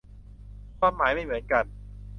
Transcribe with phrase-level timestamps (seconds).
[0.79, 1.65] ความหมายไม่เหมือนกัน